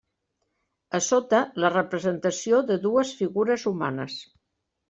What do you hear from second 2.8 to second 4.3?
dues figures humanes.